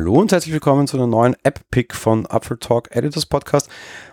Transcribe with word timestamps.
Hallo 0.00 0.14
und 0.14 0.32
herzlich 0.32 0.54
willkommen 0.54 0.86
zu 0.86 0.96
einer 0.96 1.06
neuen 1.06 1.36
App-Pick 1.42 1.94
von 1.94 2.24
Apfel 2.24 2.56
Talk 2.56 2.88
Editors 2.96 3.26
Podcast. 3.26 3.68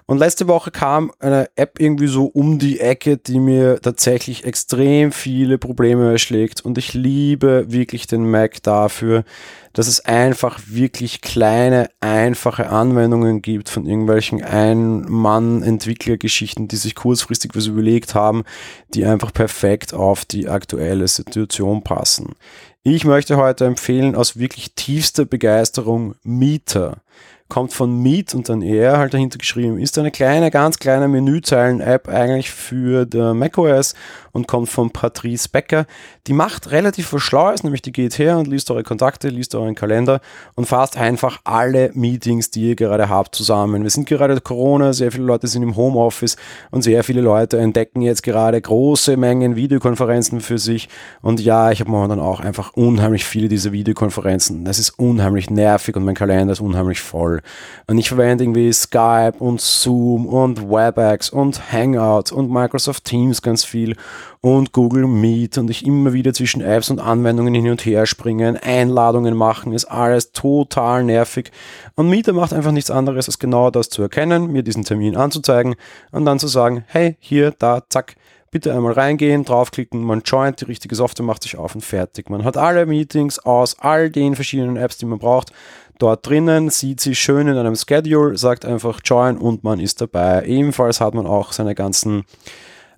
Und 0.10 0.20
letzte 0.20 0.48
Woche 0.48 0.72
kam 0.72 1.12
eine 1.20 1.50
App 1.58 1.82
irgendwie 1.82 2.08
so 2.08 2.28
um 2.28 2.60
die 2.60 2.80
Ecke, 2.80 3.18
die 3.18 3.42
mir 3.42 3.82
tatsächlich 3.82 4.46
extrem 4.46 5.12
viele 5.12 5.58
Probleme 5.58 6.10
erschlägt. 6.10 6.64
Und 6.64 6.78
ich 6.78 6.94
liebe 6.94 7.66
wirklich 7.68 8.08
den 8.08 8.32
Mac 8.32 8.64
dafür, 8.64 9.26
dass 9.74 9.90
es 9.90 10.06
einfach 10.06 10.62
wirklich 10.66 11.20
kleine, 11.20 11.90
einfache 12.00 12.70
Anwendungen 12.70 13.42
gibt 13.42 13.68
von 13.68 13.86
irgendwelchen 13.86 14.42
Ein-Mann-Entwicklergeschichten, 14.42 16.70
die 16.70 16.78
sich 16.78 16.96
kurzfristig 16.96 17.52
was 17.54 17.68
überlegt 17.68 18.16
haben, 18.16 18.46
die 18.94 19.04
einfach 19.04 19.34
perfekt 19.34 19.94
auf 19.94 20.24
die 20.24 20.48
aktuelle 20.48 21.10
Situation 21.10 21.84
passen. 21.84 22.36
Ich 22.82 23.04
möchte 23.04 23.36
heute 23.36 23.66
empfehlen 23.66 24.16
aus 24.16 24.40
wirklich 24.40 24.74
tiefster 24.74 25.26
Begeisterung 25.26 26.16
Meter 26.24 27.02
kommt 27.50 27.74
von 27.74 28.02
Meet 28.02 28.36
und 28.36 28.50
dann 28.50 28.62
er 28.62 28.98
halt 28.98 29.14
dahinter 29.14 29.38
geschrieben, 29.38 29.80
ist 29.80 29.98
eine 29.98 30.12
kleine, 30.12 30.52
ganz 30.52 30.80
kleine 30.80 31.08
Menüzeilen-App 31.08 32.10
eigentlich 32.10 32.52
für 32.52 33.08
macOS 33.34 33.96
und 34.34 34.48
kommt 34.48 34.70
von 34.70 34.92
Patrice 34.92 35.50
Becker. 35.50 35.86
Die 36.28 36.34
macht 36.34 36.72
relativ 36.72 37.12
was 37.14 37.24
Schlaues, 37.24 37.64
nämlich 37.64 37.82
die 37.82 37.92
geht 37.92 38.20
her 38.20 38.38
und 38.38 38.48
liest 38.48 38.70
eure 38.70 38.84
Kontakte, 38.84 39.30
liest 39.30 39.56
euren 39.56 39.76
Kalender 39.76 40.22
und 40.56 40.66
fasst 40.66 40.98
einfach 40.98 41.40
alle 41.44 41.92
Meetings, 41.94 42.52
die 42.52 42.70
ihr 42.70 42.76
gerade 42.76 43.10
habt, 43.10 43.34
zusammen. 43.34 43.84
Wir 43.84 43.90
sind 43.90 44.08
gerade 44.08 44.40
Corona, 44.42 44.94
sehr 44.94 45.12
viele 45.12 45.24
Leute 45.24 45.48
sind 45.48 45.64
im 45.64 45.76
Homeoffice 45.76 46.36
und 46.70 46.84
sehr 46.84 47.04
viele 47.04 47.22
Leute 47.22 47.58
entdecken 47.58 48.02
jetzt 48.02 48.24
gerade 48.24 48.62
große 48.62 49.18
Mengen 49.18 49.56
Videokonferenzen 49.56 50.42
für 50.42 50.58
sich. 50.58 50.90
Und 51.22 51.40
ja, 51.40 51.72
ich 51.72 51.80
habe 51.80 51.90
momentan 51.90 52.20
auch 52.20 52.40
einfach 52.40 52.74
unheimlich 52.74 53.26
viele 53.26 53.48
dieser 53.48 53.72
Videokonferenzen. 53.72 54.66
Das 54.66 54.80
ist 54.80 54.92
unheimlich 55.00 55.50
nervig 55.50 55.96
und 55.96 56.04
mein 56.04 56.16
Kalender 56.16 56.52
ist 56.52 56.62
unheimlich 56.62 57.00
voll. 57.00 57.37
Und 57.88 57.98
ich 57.98 58.10
verwende 58.10 58.44
irgendwie 58.44 58.72
Skype 58.72 59.34
und 59.40 59.62
Zoom 59.62 60.26
und 60.26 60.70
WebEx 60.70 61.30
und 61.30 61.72
Hangouts 61.72 62.32
und 62.32 62.52
Microsoft 62.52 63.06
Teams 63.06 63.42
ganz 63.42 63.64
viel 63.64 63.96
und 64.42 64.72
Google 64.72 65.08
Meet 65.08 65.58
und 65.58 65.70
ich 65.70 65.86
immer 65.86 66.14
wieder 66.14 66.34
zwischen 66.34 66.62
Apps 66.62 66.90
und 66.90 67.00
Anwendungen 67.00 67.54
hin 67.54 67.70
und 67.70 67.86
her 67.86 68.06
springen, 68.06 68.58
Einladungen 68.58 69.36
machen, 69.36 69.74
ist 69.74 69.86
alles 69.86 70.32
total 70.32 71.04
nervig. 71.04 71.52
Und 71.96 72.10
Meter 72.10 72.34
macht 72.34 72.54
einfach 72.54 72.72
nichts 72.72 72.92
anderes, 72.92 73.28
als 73.28 73.40
genau 73.40 73.72
das 73.72 73.90
zu 73.90 74.02
erkennen, 74.02 74.52
mir 74.52 74.64
diesen 74.64 74.84
Termin 74.84 75.16
anzuzeigen 75.16 75.76
und 76.12 76.26
dann 76.26 76.40
zu 76.40 76.48
sagen, 76.48 76.84
hey, 76.88 77.18
hier, 77.20 77.52
da, 77.58 77.82
zack, 77.90 78.16
bitte 78.52 78.74
einmal 78.74 78.94
reingehen, 78.94 79.44
draufklicken, 79.44 80.02
man 80.02 80.22
joint, 80.24 80.62
die 80.62 80.66
richtige 80.66 80.96
Software 80.96 81.26
macht 81.26 81.44
sich 81.44 81.58
auf 81.58 81.76
und 81.76 81.82
fertig. 81.82 82.30
Man 82.30 82.44
hat 82.44 82.58
alle 82.58 82.86
Meetings 82.86 83.40
aus 83.40 83.78
all 83.80 84.10
den 84.10 84.36
verschiedenen 84.36 84.78
Apps, 84.78 84.98
die 84.98 85.06
man 85.06 85.20
braucht, 85.20 85.52
dort 86.00 86.28
drinnen, 86.28 86.70
sieht 86.70 87.00
sie 87.00 87.16
schön 87.16 87.48
in 87.48 87.58
einem 87.58 87.76
Schedule, 87.76 88.38
sagt 88.38 88.66
einfach 88.66 89.00
Join 89.04 89.38
und 89.38 89.64
man 89.64 89.80
ist 89.80 90.02
dabei. 90.02 90.44
Ebenfalls 90.46 91.02
hat 91.02 91.14
man 91.14 91.26
auch 91.28 91.52
seine 91.52 91.76
ganzen 91.76 92.24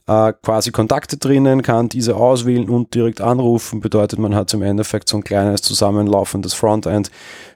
äh, 0.10 0.34
quasi 0.42 0.72
Kontakte 0.72 1.18
drinnen, 1.18 1.62
kann 1.62 1.88
diese 1.88 2.16
auswählen 2.16 2.68
und 2.68 2.96
direkt 2.96 3.22
anrufen. 3.22 3.80
Bedeutet, 3.80 4.18
man 4.18 4.36
hat 4.36 4.54
im 4.54 4.64
Endeffekt 4.64 5.08
so 5.08 5.18
ein 5.18 5.24
kleines 5.24 5.62
zusammenlaufendes 5.62 6.54
Frontend 6.54 7.12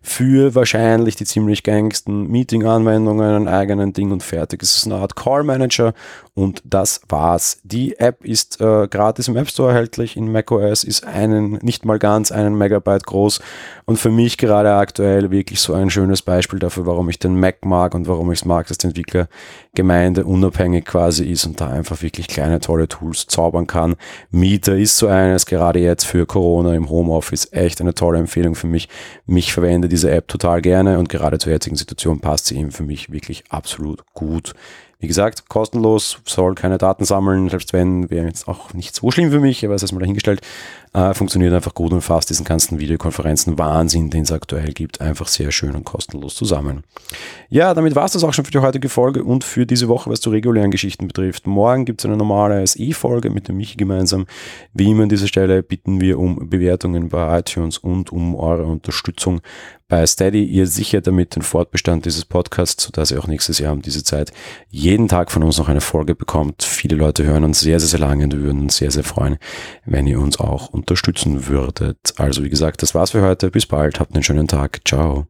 für 0.05 0.53
wahrscheinlich 0.53 1.15
die 1.15 1.23
ziemlich 1.23 1.63
gängigsten 1.63 2.27
Meeting-Anwendungen, 2.29 3.35
einen 3.35 3.47
eigenen 3.47 3.93
Ding 3.93 4.11
und 4.11 4.21
fertig. 4.21 4.61
Es 4.61 4.75
ist 4.75 4.85
eine 4.85 4.95
Art 4.95 5.15
Call 5.15 5.43
Manager 5.43 5.93
und 6.35 6.61
das 6.65 6.99
war's. 7.07 7.59
Die 7.63 7.97
App 7.99 8.25
ist 8.25 8.59
äh, 8.59 8.87
gratis 8.89 9.29
im 9.29 9.37
App 9.37 9.49
Store 9.49 9.71
erhältlich. 9.71 10.17
In 10.17 10.29
macOS 10.29 10.83
ist 10.83 11.07
einen, 11.07 11.53
nicht 11.61 11.85
mal 11.85 11.99
ganz 11.99 12.33
einen 12.33 12.57
Megabyte 12.57 13.05
groß 13.05 13.39
und 13.85 13.97
für 13.97 14.11
mich 14.11 14.37
gerade 14.37 14.73
aktuell 14.73 15.31
wirklich 15.31 15.61
so 15.61 15.73
ein 15.73 15.89
schönes 15.89 16.21
Beispiel 16.21 16.59
dafür, 16.59 16.85
warum 16.85 17.09
ich 17.09 17.17
den 17.17 17.39
Mac 17.39 17.63
mag 17.63 17.95
und 17.95 18.05
warum 18.05 18.29
ich 18.33 18.39
es 18.39 18.45
mag, 18.45 18.67
dass 18.67 18.79
die 18.79 18.87
Entwicklergemeinde 18.87 20.25
unabhängig 20.25 20.83
quasi 20.83 21.31
ist 21.31 21.45
und 21.45 21.61
da 21.61 21.69
einfach 21.69 22.01
wirklich 22.01 22.27
kleine 22.27 22.59
tolle 22.59 22.89
Tools 22.89 23.27
zaubern 23.27 23.67
kann. 23.67 23.95
Meter 24.31 24.75
ist 24.75 24.97
so 24.97 25.07
eines, 25.07 25.45
gerade 25.45 25.79
jetzt 25.79 26.03
für 26.03 26.25
Corona 26.25 26.73
im 26.73 26.89
Homeoffice, 26.89 27.47
echt 27.53 27.79
eine 27.79 27.93
tolle 27.93 28.19
Empfehlung 28.19 28.55
für 28.55 28.67
mich. 28.67 28.89
Mich 29.25 29.53
verwende 29.53 29.92
diese 29.93 30.09
App 30.09 30.27
total 30.27 30.63
gerne 30.63 30.97
und 30.97 31.07
gerade 31.07 31.37
zur 31.37 31.51
jetzigen 31.51 31.75
Situation 31.75 32.19
passt 32.19 32.47
sie 32.47 32.57
eben 32.57 32.71
für 32.71 32.81
mich 32.81 33.11
wirklich 33.11 33.43
absolut 33.49 34.03
gut. 34.13 34.53
Wie 34.97 35.05
gesagt, 35.05 35.49
kostenlos, 35.49 36.17
soll 36.25 36.55
keine 36.55 36.79
Daten 36.79 37.05
sammeln, 37.05 37.47
selbst 37.49 37.73
wenn, 37.73 38.09
wäre 38.09 38.25
jetzt 38.25 38.47
auch 38.47 38.73
nicht 38.73 38.95
so 38.95 39.11
schlimm 39.11 39.29
für 39.29 39.39
mich, 39.39 39.63
aber 39.63 39.75
es 39.75 39.83
ist 39.83 39.91
mal 39.91 39.99
dahingestellt. 39.99 40.41
Äh, 40.93 41.15
funktioniert 41.15 41.53
einfach 41.53 41.73
gut 41.73 41.91
und 41.91 42.01
fasst 42.01 42.29
diesen 42.29 42.45
ganzen 42.45 42.79
Videokonferenzen 42.79 43.57
Wahnsinn, 43.57 44.11
den 44.11 44.23
es 44.23 44.31
aktuell 44.31 44.73
gibt, 44.73 45.01
einfach 45.01 45.27
sehr 45.27 45.51
schön 45.51 45.75
und 45.75 45.85
kostenlos 45.85 46.35
zusammen. 46.35 46.83
Ja, 47.49 47.73
damit 47.73 47.95
war 47.95 48.05
es 48.05 48.11
das 48.11 48.23
auch 48.23 48.33
schon 48.33 48.45
für 48.45 48.51
die 48.51 48.59
heutige 48.59 48.89
Folge 48.89 49.23
und 49.23 49.43
für 49.43 49.65
diese 49.65 49.87
Woche, 49.87 50.11
was 50.11 50.19
die 50.19 50.29
regulären 50.29 50.69
Geschichten 50.69 51.07
betrifft. 51.07 51.47
Morgen 51.47 51.85
gibt 51.85 52.01
es 52.01 52.05
eine 52.05 52.15
normale 52.15 52.65
SE-Folge 52.67 53.31
mit 53.31 53.47
dem 53.47 53.57
Michi 53.57 53.75
gemeinsam. 53.75 54.27
Wie 54.73 54.91
immer 54.91 55.03
an 55.03 55.09
dieser 55.09 55.27
Stelle 55.27 55.63
bitten 55.63 55.99
wir 55.99 56.19
um 56.19 56.47
Bewertungen 56.47 57.09
bei 57.09 57.39
iTunes 57.39 57.79
und 57.79 58.11
um 58.11 58.35
eure 58.35 58.65
Unterstützung 58.65 59.41
bei 59.93 60.07
Steady. 60.07 60.43
Ihr 60.43 60.65
sichert 60.65 61.05
damit 61.05 61.35
den 61.35 61.43
Fortbestand 61.43 62.05
dieses 62.05 62.25
Podcasts, 62.25 62.83
sodass 62.83 63.11
ihr 63.11 63.19
auch 63.19 63.27
nächstes 63.27 63.59
Jahr 63.59 63.73
um 63.73 63.83
diese 63.83 64.03
Zeit 64.03 64.31
jeden 64.69 65.07
Tag 65.07 65.29
von 65.29 65.43
uns 65.43 65.59
noch 65.59 65.69
eine 65.69 65.81
Folge 65.81 66.15
bekommt. 66.15 66.63
Viele 66.63 66.95
Leute 66.95 67.23
hören 67.23 67.43
uns 67.43 67.59
sehr, 67.59 67.79
sehr, 67.79 67.89
sehr 67.89 67.99
lange 67.99 68.23
und 68.23 68.33
wir 68.33 68.41
würden 68.41 68.61
uns 68.61 68.77
sehr, 68.77 68.89
sehr 68.89 69.03
freuen, 69.03 69.37
wenn 69.85 70.07
ihr 70.07 70.19
uns 70.19 70.39
auch 70.39 70.69
unterstützen 70.83 71.47
würdet. 71.47 72.13
Also 72.17 72.43
wie 72.43 72.49
gesagt, 72.49 72.81
das 72.81 72.93
war's 72.93 73.11
für 73.11 73.21
heute. 73.21 73.49
Bis 73.49 73.65
bald. 73.65 73.99
Habt 73.99 74.13
einen 74.13 74.23
schönen 74.23 74.47
Tag. 74.47 74.81
Ciao. 74.85 75.27